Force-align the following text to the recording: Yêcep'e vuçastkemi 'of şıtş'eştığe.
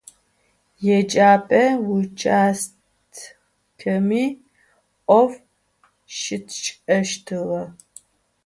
Yêcep'e 0.85 1.61
vuçastkemi 1.85 4.25
'of 5.17 5.33
şıtş'eştığe. 6.17 7.59